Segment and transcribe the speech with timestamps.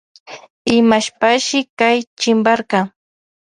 [0.77, 2.79] Imashpashi kay chimparka.